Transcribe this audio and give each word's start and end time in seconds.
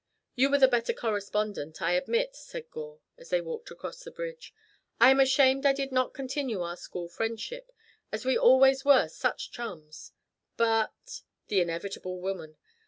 "You 0.35 0.49
were 0.49 0.57
the 0.57 0.67
better 0.67 0.93
correspondent, 0.93 1.79
I 1.79 1.91
admit," 1.91 2.35
said 2.35 2.71
Gore, 2.71 3.01
as 3.19 3.29
they 3.29 3.39
walked 3.39 3.69
across 3.69 4.01
the 4.03 4.09
bridge. 4.09 4.51
"I 4.99 5.11
am 5.11 5.19
ashamed 5.19 5.63
I 5.63 5.73
did 5.73 5.91
not 5.91 6.11
continue 6.15 6.61
our 6.63 6.75
school 6.75 7.07
friendship, 7.07 7.71
as 8.11 8.25
we 8.25 8.35
always 8.35 8.83
were 8.83 9.07
such 9.09 9.51
chums, 9.51 10.11
but" 10.57 11.21
"The 11.49 11.61
inevitable 11.61 12.19
woman. 12.19 12.57